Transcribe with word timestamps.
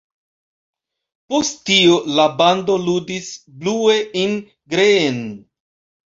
Post 1.33 1.59
tio 1.69 1.99
la 2.19 2.23
bando 2.39 2.77
ludis 2.85 3.27
„Blue 3.65 3.97
in 4.23 4.33
Green”. 4.75 5.21